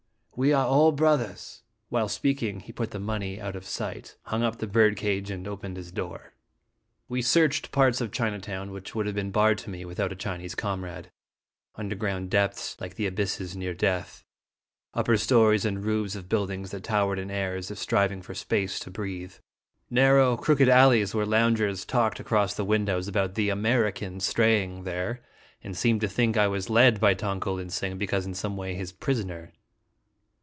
We 0.33 0.53
are 0.53 0.65
all 0.65 0.91
brothers." 0.91 1.61
While 1.89 2.07
speaking, 2.07 2.61
he 2.61 2.71
put 2.71 2.89
the 2.91 2.99
money 2.99 3.39
out 3.39 3.55
of 3.55 3.65
sight, 3.65 4.15
hung 4.23 4.41
up 4.41 4.57
the 4.57 4.65
bird 4.65 4.95
cage, 4.95 5.29
and 5.29 5.45
opened 5.47 5.77
his 5.77 5.91
door. 5.91 6.33
We 7.07 7.21
searched 7.21 7.71
parts 7.71 8.01
of 8.01 8.13
Chinatown 8.13 8.71
which 8.71 8.95
would 8.95 9.05
have 9.05 9.13
been 9.13 9.29
barred 9.29 9.59
to 9.59 9.69
me 9.69 9.85
without 9.85 10.11
a 10.13 10.15
Chi 10.15 10.37
nese 10.39 10.57
comrade; 10.57 11.11
underground 11.75 12.31
depths, 12.31 12.75
like 12.79 12.95
the 12.95 13.05
abysses 13.05 13.55
after 13.55 13.73
death; 13.75 14.23
upper 14.95 15.15
stories 15.17 15.63
and 15.65 15.83
roofs 15.83 16.15
of 16.15 16.29
buildings 16.29 16.71
that 16.71 16.85
towered 16.85 17.19
in 17.19 17.29
air 17.29 17.55
as 17.55 17.69
if 17.69 17.77
striving 17.77 18.21
for 18.21 18.33
space 18.33 18.79
to 18.79 18.89
breathe; 18.89 19.35
narrow, 19.91 20.37
crooked 20.37 20.69
alleys, 20.69 21.13
where 21.13 21.25
loungers 21.25 21.85
talked 21.85 22.19
across 22.19 22.55
from 22.55 22.65
windows 22.65 23.07
about 23.07 23.35
the 23.35 23.49
American 23.49 24.19
straying 24.19 24.85
there, 24.85 25.21
and 25.61 25.77
seemed 25.77 26.01
to 26.01 26.07
think 26.09 26.35
I 26.35 26.47
was 26.47 26.69
led 26.69 26.99
by 26.99 27.13
Tong 27.13 27.39
ko 27.41 27.55
lin 27.55 27.69
sing 27.69 27.97
because 27.99 28.25
in 28.25 28.33
some 28.33 28.57
way 28.57 28.73
his 28.73 28.91
prisoner. 28.91 29.51